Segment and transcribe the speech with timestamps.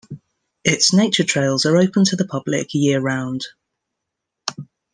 [0.63, 3.45] Its nature trails are open to the public year-round.